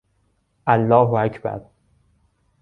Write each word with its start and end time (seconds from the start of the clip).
الله 0.67 1.13
اکبر 1.13 1.61